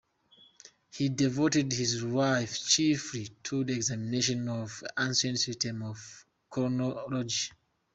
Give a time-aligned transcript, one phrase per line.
[0.93, 7.51] He devoted his life chiefly to the examination of ancient systems of chronology.